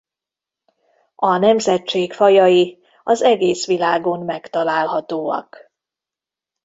A 1.15 1.37
nemzetség 1.37 2.13
fajai 2.13 2.79
az 3.03 3.21
egész 3.21 3.65
világon 3.65 4.25
megtalálhatóak. 4.25 5.71